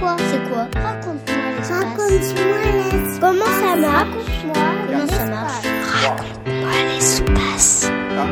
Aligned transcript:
quoi 0.00 0.16
C'est 0.30 0.42
quoi 0.50 0.68
Raconte-moi 0.82 1.50
l'espace. 1.56 1.70
Raconte-moi 1.70 2.58
l'espace. 2.74 3.18
Comment 3.20 3.44
ça 3.44 3.76
marche 3.76 4.06
Raconte-moi 4.06 4.54
Comment 4.86 5.06
ça 5.06 5.12
l'espace. 5.12 5.30
marche 5.30 5.66
Raconte-moi 6.02 6.70
l'espace. 6.94 7.90
Ah, 8.18 8.26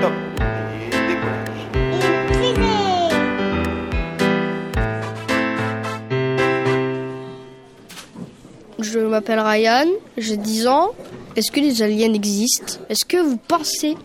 top. 0.00 0.12
Et 0.80 0.90
décollage. 1.08 1.62
Une 1.74 2.34
fusée. 2.34 2.62
Je 8.80 8.98
m'appelle 8.98 9.40
Ryan, 9.40 9.86
j'ai 10.16 10.36
10 10.36 10.66
ans. 10.66 10.90
Est-ce 11.36 11.50
que 11.50 11.60
les 11.60 11.82
aliens 11.82 12.12
existent? 12.12 12.74
Est-ce 12.88 13.04
que 13.04 13.16
vous 13.16 13.36
pensez 13.38 13.96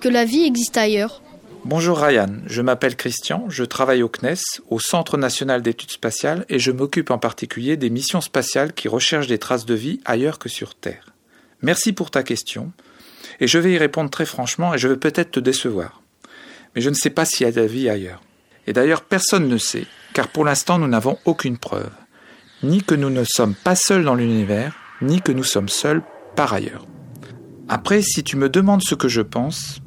que 0.00 0.08
la 0.08 0.24
vie 0.24 0.44
existe 0.44 0.76
ailleurs? 0.76 1.22
Bonjour 1.66 1.98
Ryan, 1.98 2.28
je 2.44 2.60
m'appelle 2.60 2.94
Christian, 2.94 3.46
je 3.48 3.64
travaille 3.64 4.02
au 4.02 4.08
CNES, 4.10 4.60
au 4.68 4.78
Centre 4.78 5.16
national 5.16 5.62
d'études 5.62 5.92
spatiales, 5.92 6.44
et 6.50 6.58
je 6.58 6.70
m'occupe 6.70 7.10
en 7.10 7.16
particulier 7.16 7.78
des 7.78 7.88
missions 7.88 8.20
spatiales 8.20 8.74
qui 8.74 8.86
recherchent 8.86 9.28
des 9.28 9.38
traces 9.38 9.64
de 9.64 9.72
vie 9.72 9.98
ailleurs 10.04 10.38
que 10.38 10.50
sur 10.50 10.74
Terre. 10.74 11.14
Merci 11.62 11.94
pour 11.94 12.10
ta 12.10 12.22
question, 12.22 12.70
et 13.40 13.46
je 13.46 13.58
vais 13.58 13.72
y 13.72 13.78
répondre 13.78 14.10
très 14.10 14.26
franchement, 14.26 14.74
et 14.74 14.78
je 14.78 14.88
vais 14.88 14.98
peut-être 14.98 15.30
te 15.30 15.40
décevoir. 15.40 16.02
Mais 16.74 16.82
je 16.82 16.90
ne 16.90 16.94
sais 16.94 17.08
pas 17.08 17.24
s'il 17.24 17.46
y 17.46 17.48
a 17.48 17.52
de 17.52 17.62
la 17.62 17.66
vie 17.66 17.88
ailleurs. 17.88 18.20
Et 18.66 18.74
d'ailleurs, 18.74 19.00
personne 19.00 19.48
ne 19.48 19.56
sait, 19.56 19.86
car 20.12 20.28
pour 20.28 20.44
l'instant 20.44 20.78
nous 20.78 20.86
n'avons 20.86 21.16
aucune 21.24 21.56
preuve, 21.56 21.92
ni 22.62 22.82
que 22.82 22.94
nous 22.94 23.08
ne 23.08 23.24
sommes 23.24 23.54
pas 23.54 23.74
seuls 23.74 24.04
dans 24.04 24.16
l'univers, 24.16 24.76
ni 25.00 25.22
que 25.22 25.32
nous 25.32 25.44
sommes 25.44 25.70
seuls 25.70 26.02
par 26.36 26.52
ailleurs. 26.52 26.86
Après, 27.70 28.02
si 28.02 28.22
tu 28.22 28.36
me 28.36 28.50
demandes 28.50 28.82
ce 28.82 28.94
que 28.94 29.08
je 29.08 29.22
pense, 29.22 29.80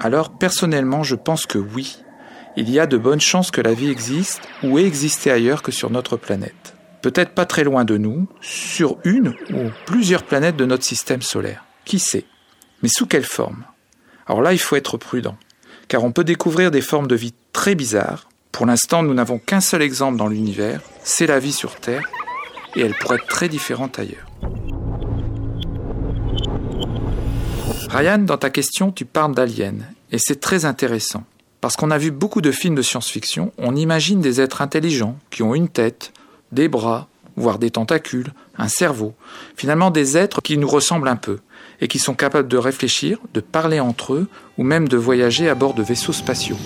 alors 0.00 0.30
personnellement 0.30 1.02
je 1.02 1.14
pense 1.14 1.46
que 1.46 1.58
oui, 1.58 1.98
il 2.56 2.70
y 2.70 2.80
a 2.80 2.86
de 2.86 2.96
bonnes 2.96 3.20
chances 3.20 3.50
que 3.50 3.60
la 3.60 3.74
vie 3.74 3.90
existe 3.90 4.42
ou 4.62 4.78
ait 4.78 4.84
existé 4.84 5.30
ailleurs 5.30 5.62
que 5.62 5.72
sur 5.72 5.90
notre 5.90 6.16
planète. 6.16 6.74
Peut-être 7.02 7.30
pas 7.30 7.46
très 7.46 7.62
loin 7.62 7.84
de 7.84 7.96
nous, 7.96 8.26
sur 8.40 8.98
une 9.04 9.28
ou 9.52 9.70
plusieurs 9.86 10.24
planètes 10.24 10.56
de 10.56 10.64
notre 10.64 10.84
système 10.84 11.22
solaire. 11.22 11.64
Qui 11.84 12.00
sait? 12.00 12.24
Mais 12.82 12.88
sous 12.88 13.06
quelle 13.06 13.24
forme? 13.24 13.64
Alors 14.26 14.42
là, 14.42 14.52
il 14.52 14.58
faut 14.58 14.74
être 14.74 14.96
prudent, 14.96 15.36
car 15.86 16.02
on 16.02 16.10
peut 16.10 16.24
découvrir 16.24 16.70
des 16.70 16.80
formes 16.80 17.06
de 17.06 17.14
vie 17.14 17.34
très 17.52 17.76
bizarres. 17.76 18.28
Pour 18.50 18.66
l'instant, 18.66 19.04
nous 19.04 19.14
n'avons 19.14 19.38
qu'un 19.38 19.60
seul 19.60 19.82
exemple 19.82 20.18
dans 20.18 20.26
l'univers, 20.26 20.80
c'est 21.04 21.26
la 21.26 21.38
vie 21.38 21.52
sur 21.52 21.76
Terre, 21.76 22.02
et 22.74 22.80
elle 22.80 22.94
pourrait 22.94 23.16
être 23.16 23.26
très 23.26 23.48
différente 23.48 23.98
ailleurs. 23.98 24.26
Ryan, 27.88 28.18
dans 28.18 28.36
ta 28.36 28.50
question, 28.50 28.92
tu 28.92 29.06
parles 29.06 29.34
d'aliens, 29.34 29.76
et 30.12 30.18
c'est 30.18 30.40
très 30.40 30.66
intéressant. 30.66 31.24
Parce 31.62 31.74
qu'on 31.74 31.90
a 31.90 31.96
vu 31.96 32.10
beaucoup 32.10 32.42
de 32.42 32.52
films 32.52 32.74
de 32.74 32.82
science-fiction, 32.82 33.50
on 33.56 33.74
imagine 33.74 34.20
des 34.20 34.42
êtres 34.42 34.60
intelligents 34.60 35.16
qui 35.30 35.42
ont 35.42 35.54
une 35.54 35.70
tête, 35.70 36.12
des 36.52 36.68
bras, 36.68 37.08
voire 37.36 37.58
des 37.58 37.70
tentacules, 37.70 38.34
un 38.58 38.68
cerveau. 38.68 39.14
Finalement, 39.56 39.90
des 39.90 40.18
êtres 40.18 40.42
qui 40.42 40.58
nous 40.58 40.68
ressemblent 40.68 41.08
un 41.08 41.16
peu, 41.16 41.38
et 41.80 41.88
qui 41.88 41.98
sont 41.98 42.14
capables 42.14 42.48
de 42.48 42.58
réfléchir, 42.58 43.18
de 43.32 43.40
parler 43.40 43.80
entre 43.80 44.12
eux, 44.12 44.28
ou 44.58 44.64
même 44.64 44.86
de 44.86 44.98
voyager 44.98 45.48
à 45.48 45.54
bord 45.54 45.72
de 45.72 45.82
vaisseaux 45.82 46.12
spatiaux. 46.12 46.58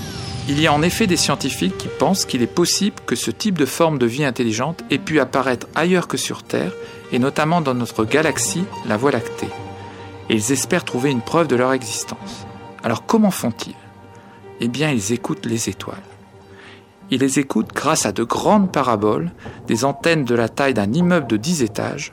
Il 0.49 0.61
y 0.61 0.67
a 0.67 0.73
en 0.73 0.83
effet 0.83 1.07
des 1.07 1.17
scientifiques 1.17 1.79
qui 1.79 1.89
pensent 2.01 2.25
qu'il 2.25 2.43
est 2.43 2.49
possible 2.49 2.97
que 3.07 3.15
ce 3.15 3.31
type 3.31 3.57
de 3.57 3.67
forme 3.67 3.99
de 3.99 4.07
vie 4.07 4.25
intelligente 4.25 4.83
ait 4.91 4.99
pu 4.99 5.21
apparaître 5.21 5.69
ailleurs 5.77 6.09
que 6.09 6.17
sur 6.17 6.43
Terre, 6.43 6.73
et 7.13 7.21
notamment 7.21 7.61
dans 7.61 7.75
notre 7.75 8.05
galaxie, 8.05 8.65
la 8.89 8.97
Voie 8.97 9.13
lactée 9.13 9.49
ils 10.33 10.53
espèrent 10.53 10.85
trouver 10.85 11.11
une 11.11 11.23
preuve 11.23 11.49
de 11.49 11.57
leur 11.57 11.73
existence. 11.73 12.47
Alors 12.83 13.07
comment 13.07 13.31
font-ils? 13.31 13.75
Eh 14.61 14.69
bien, 14.69 14.91
ils 14.91 15.13
écoutent 15.13 15.47
les 15.47 15.69
étoiles. 15.69 15.97
Ils 17.11 17.21
les 17.21 17.39
écoutent 17.39 17.75
grâce 17.75 18.07
à 18.07 18.13
de 18.13 18.23
grandes 18.23 18.73
paraboles, 18.73 19.33
des 19.67 19.85
antennes 19.85 20.25
de 20.25 20.35
la 20.35 20.49
taille 20.49 20.75
d'un 20.75 20.93
immeuble 20.93 21.27
de 21.27 21.37
10 21.37 21.63
étages, 21.63 22.13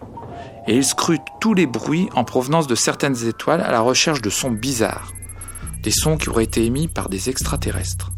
et 0.67 0.75
ils 0.75 0.85
scrutent 0.85 1.21
tous 1.39 1.53
les 1.53 1.65
bruits 1.65 2.09
en 2.15 2.23
provenance 2.23 2.67
de 2.67 2.75
certaines 2.75 3.25
étoiles 3.25 3.61
à 3.61 3.71
la 3.71 3.81
recherche 3.81 4.21
de 4.21 4.29
sons 4.29 4.51
bizarres, 4.51 5.13
des 5.83 5.91
sons 5.91 6.17
qui 6.17 6.29
auraient 6.29 6.43
été 6.43 6.65
émis 6.65 6.87
par 6.87 7.07
des 7.07 7.29
extraterrestres. 7.29 8.11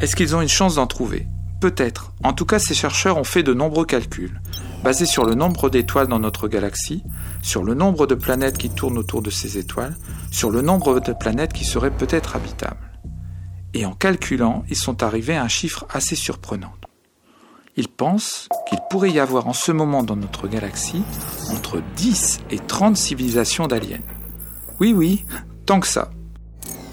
Est-ce 0.00 0.16
qu'ils 0.16 0.36
ont 0.36 0.42
une 0.42 0.48
chance 0.48 0.74
d'en 0.74 0.86
trouver? 0.86 1.26
Peut-être. 1.60 2.12
En 2.22 2.34
tout 2.34 2.44
cas, 2.44 2.58
ces 2.58 2.74
chercheurs 2.74 3.16
ont 3.16 3.24
fait 3.24 3.42
de 3.42 3.54
nombreux 3.54 3.86
calculs, 3.86 4.42
basés 4.84 5.06
sur 5.06 5.24
le 5.24 5.34
nombre 5.34 5.70
d'étoiles 5.70 6.08
dans 6.08 6.18
notre 6.18 6.46
galaxie, 6.46 7.02
sur 7.42 7.64
le 7.64 7.72
nombre 7.72 8.06
de 8.06 8.14
planètes 8.14 8.58
qui 8.58 8.68
tournent 8.68 8.98
autour 8.98 9.22
de 9.22 9.30
ces 9.30 9.56
étoiles, 9.56 9.96
sur 10.30 10.50
le 10.50 10.60
nombre 10.60 11.00
de 11.00 11.14
planètes 11.14 11.54
qui 11.54 11.64
seraient 11.64 11.90
peut-être 11.90 12.36
habitables. 12.36 12.92
Et 13.72 13.86
en 13.86 13.94
calculant, 13.94 14.62
ils 14.68 14.76
sont 14.76 15.02
arrivés 15.02 15.36
à 15.36 15.42
un 15.42 15.48
chiffre 15.48 15.86
assez 15.88 16.16
surprenant. 16.16 16.74
Ils 17.76 17.88
pensent 17.88 18.46
qu'il 18.68 18.78
pourrait 18.90 19.10
y 19.10 19.18
avoir 19.18 19.48
en 19.48 19.54
ce 19.54 19.72
moment 19.72 20.02
dans 20.02 20.16
notre 20.16 20.48
galaxie 20.48 21.02
entre 21.50 21.82
10 21.96 22.40
et 22.50 22.58
30 22.58 22.94
civilisations 22.94 23.66
d'aliens. 23.66 24.02
Oui, 24.80 24.92
oui, 24.92 25.24
tant 25.64 25.80
que 25.80 25.88
ça. 25.88 26.10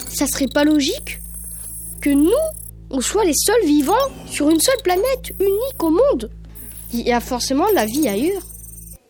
Ça 0.08 0.26
serait 0.26 0.48
pas 0.52 0.64
logique 0.64 1.20
que 2.00 2.10
nous, 2.10 2.30
on 2.88 3.02
soit 3.02 3.26
les 3.26 3.34
seuls 3.34 3.66
vivants 3.66 3.92
sur 4.26 4.48
une 4.48 4.60
seule 4.60 4.82
planète 4.82 5.34
unique 5.38 5.82
au 5.82 5.90
monde? 5.90 6.30
Il 6.92 7.00
y 7.00 7.12
a 7.12 7.20
forcément 7.20 7.66
la 7.74 7.86
vie 7.86 8.06
ailleurs. 8.06 8.42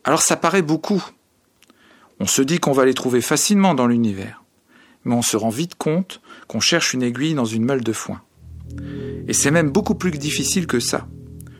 Alors 0.05 0.23
ça 0.23 0.37
paraît 0.37 0.63
beaucoup. 0.63 1.05
On 2.21 2.27
se 2.27 2.43
dit 2.43 2.61
qu'on 2.61 2.73
va 2.73 2.85
les 2.85 2.95
trouver 2.95 3.21
facilement 3.21 3.75
dans 3.75 3.89
l'univers, 3.89 4.45
mais 5.05 5.15
on 5.15 5.23
se 5.23 5.37
rend 5.37 5.49
vite 5.49 5.75
compte 5.75 6.21
qu'on 6.47 6.61
cherche 6.61 6.95
une 6.95 7.03
aiguille 7.03 7.35
dans 7.35 7.45
une 7.45 7.65
meule 7.65 7.83
de 7.83 7.93
foin. 7.93 8.23
Et 9.27 9.33
c'est 9.33 9.51
même 9.51 9.71
beaucoup 9.71 9.97
plus 9.97 10.13
difficile 10.13 10.67
que 10.69 10.79
ça, 10.79 11.09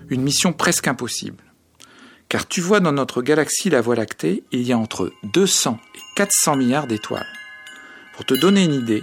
une 0.09 0.23
mission 0.23 0.53
presque 0.53 0.87
impossible. 0.87 1.43
Car 2.29 2.47
tu 2.47 2.61
vois 2.61 2.81
dans 2.81 2.93
notre 2.93 3.21
galaxie 3.21 3.71
la 3.71 3.81
Voie 3.81 3.97
lactée, 3.97 4.45
il 4.53 4.63
y 4.63 4.73
a 4.73 4.79
entre 4.79 5.13
200 5.35 5.79
et 5.95 5.99
400 6.17 6.57
milliards 6.57 6.87
d'étoiles. 6.87 7.27
Pour 8.15 8.25
te 8.25 8.35
donner 8.35 8.65
une 8.65 8.75
idée, 8.75 9.03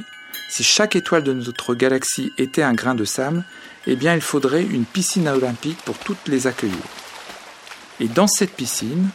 si 0.50 0.63
chaque 0.63 0.96
étoile 0.96 1.24
de 1.24 1.34
notre 1.34 1.75
galaxie 1.75 2.31
était 2.38 2.63
un 2.63 2.74
grain 2.74 2.96
de 2.96 3.06
sable, 3.06 3.44
eh 3.88 3.96
bien 3.96 4.16
il 4.16 4.22
faudrait 4.22 4.63
une 4.63 4.85
piscine 4.85 5.28
olympique 5.28 5.81
pour 5.84 5.97
toutes 5.97 6.28
les 6.28 6.47
accueillir. 6.47 6.78
Et 7.99 8.07
dans 8.07 8.27
cette 8.27 8.53
piscine, 8.53 9.09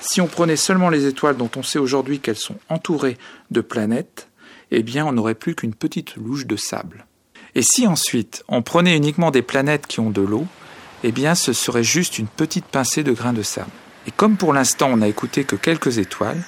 si 0.00 0.20
on 0.20 0.26
prenait 0.26 0.56
seulement 0.56 0.90
les 0.90 1.06
étoiles 1.06 1.36
dont 1.36 1.50
on 1.56 1.62
sait 1.62 1.78
aujourd'hui 1.78 2.20
qu'elles 2.20 2.36
sont 2.36 2.56
entourées 2.68 3.16
de 3.50 3.60
planètes, 3.60 4.28
eh 4.70 4.82
bien 4.82 5.06
on 5.06 5.12
n'aurait 5.12 5.34
plus 5.34 5.54
qu'une 5.54 5.74
petite 5.74 6.16
louche 6.16 6.46
de 6.46 6.56
sable. 6.56 7.06
Et 7.54 7.62
si 7.62 7.86
ensuite 7.86 8.44
on 8.48 8.62
prenait 8.62 8.96
uniquement 8.96 9.30
des 9.30 9.42
planètes 9.42 9.86
qui 9.86 10.00
ont 10.00 10.10
de 10.10 10.20
l'eau, 10.20 10.46
eh 11.04 11.12
bien 11.12 11.34
ce 11.34 11.52
serait 11.52 11.84
juste 11.84 12.18
une 12.18 12.26
petite 12.26 12.66
pincée 12.66 13.04
de 13.04 13.12
grains 13.12 13.32
de 13.32 13.42
sable. 13.42 13.70
Et 14.06 14.10
comme 14.10 14.36
pour 14.36 14.52
l'instant 14.52 14.90
on 14.90 14.98
n'a 14.98 15.08
écouté 15.08 15.44
que 15.44 15.56
quelques 15.56 15.98
étoiles, 15.98 16.42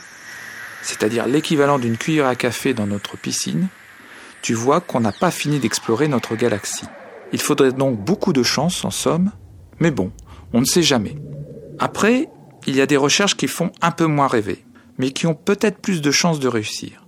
c'est-à-dire 0.83 1.27
l'équivalent 1.27 1.79
d'une 1.79 1.97
cuillère 1.97 2.27
à 2.27 2.37
café 2.37 2.75
dans 2.75 2.87
notre 2.87 3.17
piscine, 3.17 3.69
tu 4.43 4.55
vois 4.55 4.81
qu'on 4.81 5.01
n'a 5.01 5.13
pas 5.13 5.31
fini 5.31 5.59
d'explorer 5.61 6.09
notre 6.09 6.37
galaxie. 6.37 6.87
Il 7.33 7.41
faudrait 7.41 7.73
donc 7.73 7.99
beaucoup 7.99 8.33
de 8.33 8.43
chance 8.43 8.85
en 8.85 8.91
somme, 8.91 9.33
mais 9.81 9.91
bon, 9.91 10.13
on 10.53 10.61
ne 10.61 10.65
sait 10.65 10.83
jamais. 10.83 11.17
Après, 11.79 12.29
il 12.67 12.75
y 12.75 12.81
a 12.81 12.87
des 12.87 12.97
recherches 12.97 13.37
qui 13.37 13.49
font 13.49 13.71
un 13.83 13.91
peu 13.91 14.07
moins 14.07 14.29
rêver, 14.29 14.65
mais 14.99 15.11
qui 15.11 15.27
ont 15.27 15.35
peut-être 15.35 15.79
plus 15.79 16.01
de 16.01 16.11
chances 16.11 16.41
de 16.41 16.49
réussir. 16.49 17.07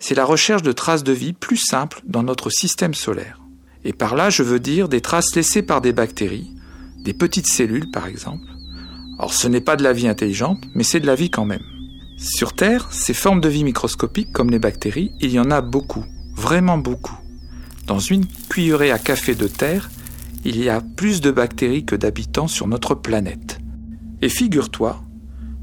C'est 0.00 0.14
la 0.14 0.24
recherche 0.24 0.62
de 0.62 0.72
traces 0.72 1.04
de 1.04 1.12
vie 1.12 1.32
plus 1.32 1.56
simples 1.56 2.00
dans 2.04 2.22
notre 2.22 2.50
système 2.50 2.94
solaire. 2.94 3.40
Et 3.84 3.92
par 3.92 4.16
là, 4.16 4.30
je 4.30 4.42
veux 4.42 4.60
dire 4.60 4.88
des 4.88 5.00
traces 5.00 5.34
laissées 5.34 5.62
par 5.62 5.80
des 5.80 5.92
bactéries, 5.92 6.52
des 7.04 7.14
petites 7.14 7.46
cellules 7.46 7.90
par 7.90 8.06
exemple. 8.06 8.44
Alors 9.18 9.32
ce 9.32 9.48
n'est 9.48 9.60
pas 9.60 9.76
de 9.76 9.82
la 9.82 9.92
vie 9.92 10.08
intelligente, 10.08 10.64
mais 10.74 10.82
c'est 10.82 11.00
de 11.00 11.06
la 11.06 11.14
vie 11.14 11.30
quand 11.30 11.44
même. 11.44 11.62
Sur 12.18 12.54
Terre, 12.54 12.88
ces 12.90 13.14
formes 13.14 13.40
de 13.40 13.48
vie 13.48 13.64
microscopiques 13.64 14.32
comme 14.32 14.50
les 14.50 14.58
bactéries, 14.58 15.12
il 15.20 15.30
y 15.30 15.38
en 15.38 15.50
a 15.50 15.60
beaucoup, 15.60 16.04
vraiment 16.34 16.78
beaucoup. 16.78 17.18
Dans 17.86 18.00
une 18.00 18.26
cuillerée 18.48 18.90
à 18.90 18.98
café 18.98 19.34
de 19.34 19.46
Terre, 19.46 19.90
il 20.44 20.62
y 20.62 20.68
a 20.68 20.80
plus 20.80 21.20
de 21.20 21.30
bactéries 21.30 21.84
que 21.84 21.96
d'habitants 21.96 22.48
sur 22.48 22.66
notre 22.66 22.94
planète. 22.94 23.58
Et 24.22 24.28
figure-toi, 24.28 25.02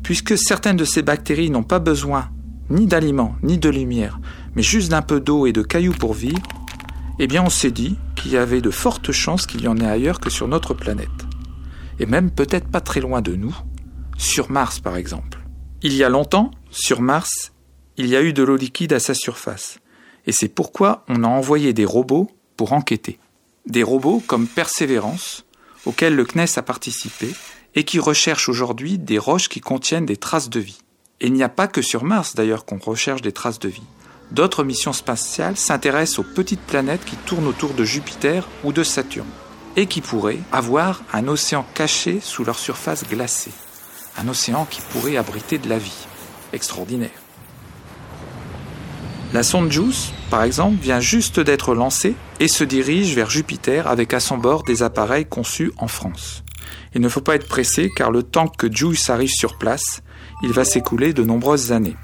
puisque 0.04 0.38
certaines 0.38 0.78
de 0.78 0.86
ces 0.86 1.02
bactéries 1.02 1.50
n'ont 1.50 1.64
pas 1.64 1.80
besoin 1.80 2.30
ni 2.70 2.86
d'aliments, 2.86 3.36
ni 3.44 3.58
de 3.58 3.70
lumière, 3.70 4.20
mais 4.56 4.64
juste 4.64 4.90
d'un 4.90 5.02
peu 5.02 5.20
d'eau 5.20 5.46
et 5.46 5.54
de 5.54 5.62
cailloux 5.62 5.94
pour 5.94 6.14
vivre, 6.14 6.42
eh 7.20 7.28
bien 7.28 7.44
on 7.44 7.50
s'est 7.50 7.72
dit 7.72 7.98
qu'il 8.16 8.32
y 8.32 8.38
avait 8.38 8.62
de 8.62 8.72
fortes 8.72 9.12
chances 9.12 9.46
qu'il 9.46 9.62
y 9.62 9.68
en 9.68 9.78
ait 9.78 9.86
ailleurs 9.86 10.20
que 10.20 10.30
sur 10.30 10.48
notre 10.48 10.74
planète. 10.74 11.10
Et 12.00 12.06
même 12.06 12.32
peut-être 12.32 12.68
pas 12.68 12.82
très 12.82 13.02
loin 13.02 13.22
de 13.22 13.36
nous, 13.36 13.56
sur 14.18 14.50
Mars 14.50 14.80
par 14.80 14.98
exemple. 14.98 15.40
Il 15.82 15.94
y 15.94 16.04
a 16.04 16.10
longtemps, 16.10 16.52
sur 16.72 17.02
Mars, 17.02 17.52
il 17.98 18.08
y 18.08 18.16
a 18.16 18.22
eu 18.22 18.34
de 18.34 18.44
l'eau 18.44 18.56
liquide 18.56 18.94
à 18.94 19.00
sa 19.00 19.14
surface. 19.14 19.80
Et 20.26 20.32
c'est 20.32 20.48
pourquoi 20.48 21.04
on 21.08 21.24
a 21.24 21.28
envoyé 21.28 21.74
des 21.74 21.86
robots 21.86 22.32
pour 22.56 22.74
enquêter. 22.74 23.20
Des 23.68 23.84
robots 23.84 24.24
comme 24.26 24.48
Persévérance, 24.48 25.46
auxquels 25.86 26.16
le 26.16 26.26
CNES 26.26 26.58
a 26.58 26.62
participé, 26.62 27.34
et 27.76 27.84
qui 27.84 28.00
recherchent 28.00 28.50
aujourd'hui 28.50 28.98
des 28.98 29.18
roches 29.18 29.50
qui 29.50 29.62
contiennent 29.62 30.06
des 30.06 30.18
traces 30.18 30.50
de 30.50 30.60
vie. 30.60 30.82
Et 31.22 31.28
il 31.28 31.34
n'y 31.34 31.44
a 31.44 31.50
pas 31.50 31.68
que 31.68 31.82
sur 31.82 32.04
Mars 32.04 32.36
d'ailleurs 32.36 32.66
qu'on 32.66 32.78
recherche 32.78 33.22
des 33.22 33.32
traces 33.32 33.60
de 33.60 33.70
vie. 33.70 33.84
D'autres 34.32 34.64
missions 34.64 34.94
spatiales 34.94 35.58
s'intéressent 35.58 36.20
aux 36.20 36.24
petites 36.24 36.62
planètes 36.62 37.06
qui 37.06 37.16
tournent 37.16 37.48
autour 37.48 37.74
de 37.74 37.84
Jupiter 37.84 38.48
ou 38.64 38.74
de 38.74 38.84
Saturne. 38.84 39.28
et 39.76 39.88
qui 39.88 40.02
pourraient 40.02 40.40
avoir 40.52 41.02
un 41.14 41.28
océan 41.28 41.66
caché 41.74 42.20
sous 42.22 42.44
leur 42.44 42.60
surface 42.60 43.08
glacée. 43.10 43.52
Un 44.20 44.28
océan 44.28 44.68
qui 44.70 44.82
pourrait 44.82 45.18
abriter 45.18 45.58
de 45.58 45.68
la 45.68 45.80
vie. 45.80 46.06
Extraordinaire. 46.52 47.10
La 49.34 49.42
sonde 49.42 49.72
JUICE, 49.72 50.12
par 50.30 50.44
exemple, 50.44 50.78
vient 50.80 51.00
juste 51.00 51.40
d'être 51.40 51.74
lancée 51.74 52.14
et 52.40 52.48
se 52.48 52.64
dirige 52.64 53.16
vers 53.16 53.32
Jupiter 53.32 53.88
avec 53.88 54.14
à 54.14 54.20
son 54.20 54.38
bord 54.38 54.62
des 54.62 54.84
appareils 54.84 55.26
conçus 55.26 55.72
en 55.78 55.88
France. 55.88 56.44
Il 56.96 57.02
ne 57.02 57.10
faut 57.10 57.22
pas 57.22 57.36
être 57.36 57.48
pressé 57.48 57.90
car 57.96 58.12
le 58.12 58.24
temps 58.24 58.48
que 58.48 58.72
JUICE 58.72 59.10
arrive 59.10 59.32
sur 59.32 59.58
place, 59.58 60.02
il 60.44 60.52
va 60.52 60.66
s'écouler 60.66 61.14
de 61.14 61.24
nombreuses 61.24 61.72
années. 61.72 61.96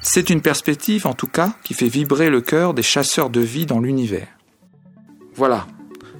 C'est 0.00 0.30
une 0.30 0.40
perspective, 0.40 1.06
en 1.06 1.14
tout 1.14 1.28
cas, 1.28 1.54
qui 1.62 1.74
fait 1.74 1.88
vibrer 1.88 2.28
le 2.28 2.40
cœur 2.40 2.74
des 2.74 2.82
chasseurs 2.82 3.30
de 3.30 3.40
vie 3.40 3.66
dans 3.66 3.78
l'univers. 3.78 4.26
Voilà. 5.36 5.66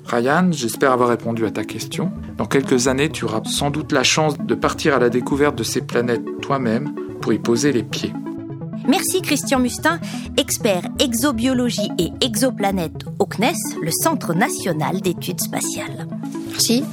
Ryan, 0.07 0.51
j'espère 0.53 0.93
avoir 0.93 1.09
répondu 1.09 1.45
à 1.47 1.51
ta 1.51 1.65
question. 1.65 2.13
Dans 2.37 2.47
quelques 2.47 2.89
années, 2.89 3.11
tu 3.11 3.25
auras 3.25 3.43
sans 3.45 3.71
doute 3.71 3.93
la 3.93 4.05
chance 4.05 4.39
de 4.39 4.55
partir 4.55 4.95
à 4.95 4.99
la 4.99 5.11
découverte 5.11 5.57
de 5.57 5.63
ces 5.63 5.81
planètes 5.81 6.25
toi-même 6.41 6.95
pour 7.21 7.33
y 7.33 7.39
poser 7.39 7.73
les 7.73 7.83
pieds. 7.83 8.13
Merci 8.89 9.23
Christian 9.23 9.61
Mustin, 9.61 10.01
expert 10.37 10.83
exobiologie 10.99 11.91
et 11.99 12.11
exoplanète 12.21 13.05
au 13.19 13.27
CNES, 13.27 13.55
le 13.81 13.91
Centre 13.93 14.35
national 14.35 15.01
d'études 15.01 15.41
spatiales. 15.41 16.09
Merci. 16.49 16.85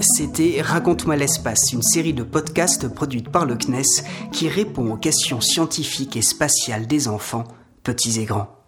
C'était 0.00 0.62
Raconte-moi 0.62 1.16
l'espace, 1.16 1.72
une 1.72 1.82
série 1.82 2.14
de 2.14 2.22
podcasts 2.22 2.88
produite 2.88 3.28
par 3.28 3.44
le 3.44 3.56
CNES 3.56 3.82
qui 4.32 4.48
répond 4.48 4.92
aux 4.92 4.96
questions 4.96 5.42
scientifiques 5.42 6.16
et 6.16 6.22
spatiales 6.22 6.86
des 6.86 7.06
enfants, 7.06 7.44
petits 7.82 8.18
et 8.18 8.24
grands. 8.24 8.59